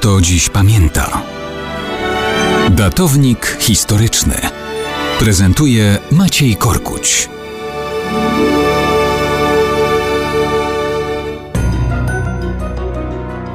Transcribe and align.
kto 0.00 0.20
dziś 0.20 0.48
pamięta. 0.48 1.22
Datownik 2.70 3.56
historyczny 3.60 4.34
prezentuje 5.18 5.98
Maciej 6.12 6.56
Korkuć. 6.56 7.28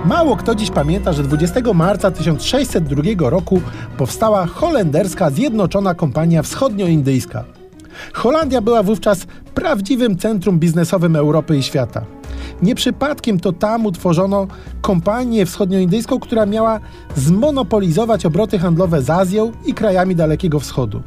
Mało 0.06 0.36
kto 0.36 0.56
dziś 0.56 0.72
pamięta, 0.72 1.14
że 1.14 1.24
20 1.24 1.74
marca 1.74 2.12
1602 2.12 3.30
roku 3.30 3.62
powstała 3.98 4.46
holenderska 4.46 5.30
Zjednoczona 5.30 5.94
Kompania 5.94 6.44
Wschodnioindyjska. 6.44 7.44
Holandia 8.14 8.62
była 8.62 8.84
wówczas 8.84 9.28
prawdziwym 9.54 10.18
centrum 10.18 10.60
biznesowym 10.60 11.16
Europy 11.16 11.58
i 11.58 11.64
świata. 11.64 12.06
Nie 12.62 12.76
przypadkiem 12.76 13.40
to 13.40 13.52
tam 13.52 13.86
utworzono 13.86 14.48
kompanię 14.82 15.46
wschodnioindyjską, 15.46 16.20
która 16.20 16.46
miała 16.46 16.80
zmonopolizować 17.16 18.26
obroty 18.26 18.60
handlowe 18.60 19.02
z 19.02 19.10
Azją 19.10 19.52
i 19.66 19.74
krajami 19.74 20.16
Dalekiego 20.16 20.60
Wschodu. 20.60 21.02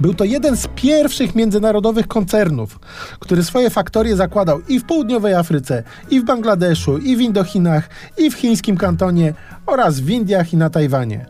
Był 0.00 0.14
to 0.14 0.24
jeden 0.24 0.56
z 0.56 0.68
pierwszych 0.74 1.34
międzynarodowych 1.34 2.08
koncernów, 2.08 2.78
który 3.18 3.44
swoje 3.44 3.70
faktorie 3.70 4.16
zakładał 4.16 4.60
i 4.68 4.80
w 4.80 4.84
południowej 4.84 5.34
Afryce, 5.34 5.82
i 6.10 6.20
w 6.20 6.24
Bangladeszu, 6.24 6.98
i 6.98 7.16
w 7.16 7.20
Indochinach, 7.20 7.88
i 8.18 8.30
w 8.30 8.34
chińskim 8.34 8.76
kantonie 8.76 9.34
oraz 9.66 10.00
w 10.00 10.10
Indiach 10.10 10.52
i 10.52 10.56
na 10.56 10.70
Tajwanie. 10.70 11.26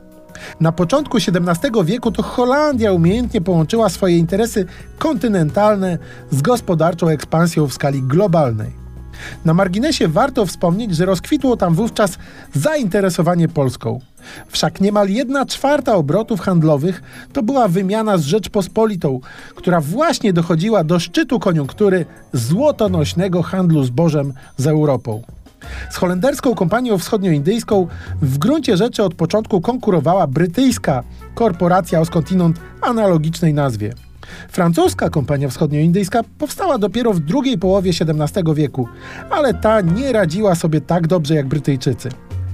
Na 0.61 0.73
początku 0.73 1.17
XVII 1.17 1.85
wieku 1.85 2.11
to 2.11 2.23
Holandia 2.23 2.93
umiejętnie 2.93 3.41
połączyła 3.41 3.89
swoje 3.89 4.19
interesy 4.19 4.67
kontynentalne 4.99 5.99
z 6.31 6.43
gospodarczą 6.43 7.09
ekspansją 7.09 7.67
w 7.67 7.73
skali 7.73 8.03
globalnej. 8.03 8.82
Na 9.45 9.55
marginesie 9.55 10.09
warto 10.09 10.47
wspomnieć, 10.47 10.97
że 10.97 11.07
rozkwitło 11.07 11.57
tam 11.57 11.75
wówczas 11.75 12.19
zainteresowanie 12.55 13.49
Polską. 13.49 14.01
Wszak 14.49 14.81
niemal 14.81 15.09
jedna 15.09 15.47
czwarta 15.47 15.95
obrotów 15.95 16.41
handlowych 16.41 17.03
to 17.33 17.43
była 17.43 17.69
wymiana 17.69 18.19
z 18.19 18.23
Rzeczpospolitą, 18.23 19.21
która 19.55 19.81
właśnie 19.81 20.33
dochodziła 20.33 20.85
do 20.85 20.99
szczytu 20.99 21.41
koniunktury 21.41 22.07
złotonośnego 22.33 23.43
handlu 23.43 23.85
zbożem 23.85 24.33
z 24.57 24.67
Europą. 24.67 25.23
Z 25.91 25.97
holenderską 25.97 26.55
kompanią 26.55 26.99
wschodnioindyjską 26.99 27.87
w 28.23 28.39
gruncie 28.39 28.77
rzeczy 28.77 29.03
od 29.03 29.15
początku 29.15 29.61
konkurowała 29.61 30.27
brytyjska 30.27 31.03
korporacja 31.35 32.01
o 32.01 32.05
skądinąd 32.05 32.61
analogicznej 32.81 33.55
nazwie. 33.55 33.95
Francuska 34.49 35.11
kompania 35.11 35.49
wschodnioindyjska 35.49 36.21
powstała 36.39 36.79
dopiero 36.79 37.13
w 37.13 37.21
drugiej 37.21 37.59
połowie 37.59 37.91
XVII 38.01 38.55
wieku, 38.55 38.89
ale 39.31 39.55
ta 39.55 39.81
nie 39.81 40.13
radziła 40.13 40.55
sobie 40.55 40.81
tak 40.81 41.07
dobrze 41.07 41.35
jak 41.35 41.47
Brytyjczycy. 41.47 42.09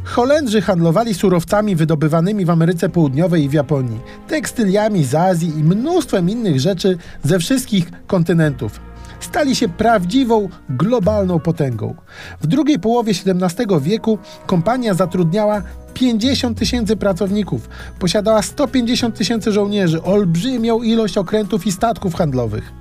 Holendrzy 0.05 0.63
handlowali 0.63 1.15
surowcami 1.15 1.77
wydobywanymi 1.77 2.45
w 2.45 2.51
Ameryce 2.51 2.89
Południowej 2.89 3.45
i 3.45 3.49
w 3.49 3.53
Japonii, 3.53 4.01
tekstyliami 4.29 5.05
z 5.05 5.15
Azji 5.15 5.49
i 5.49 5.65
mnóstwem 5.65 6.31
innych 6.31 6.61
rzeczy 6.61 6.99
ze 7.25 7.39
wszystkich 7.39 7.91
kontynentów. 8.07 8.88
Stali 9.21 9.57
się 9.57 9.69
prawdziwą 9.69 10.49
globalną 10.69 11.41
potęgą. 11.41 11.95
W 12.41 12.47
drugiej 12.47 12.79
połowie 12.79 13.13
XVII 13.27 13.67
wieku 13.81 14.19
kompania 14.47 14.95
zatrudniała 14.95 15.63
50 15.95 16.59
tysięcy 16.59 16.97
pracowników, 16.97 17.69
posiadała 17.99 18.43
150 18.43 19.19
tysięcy 19.19 19.53
żołnierzy, 19.53 20.03
olbrzymią 20.03 20.83
ilość 20.83 21.19
okrętów 21.19 21.67
i 21.67 21.73
statków 21.73 22.15
handlowych. 22.15 22.73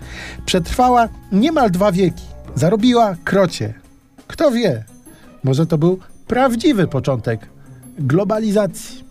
Przetrwała 0.45 1.09
niemal 1.31 1.71
dwa 1.71 1.91
wieki. 1.91 2.23
Zarobiła 2.55 3.15
krocie. 3.23 3.73
Kto 4.27 4.51
wie, 4.51 4.83
może 5.43 5.65
to 5.65 5.77
był 5.77 5.99
prawdziwy 6.27 6.87
początek 6.87 7.49
globalizacji. 7.99 9.06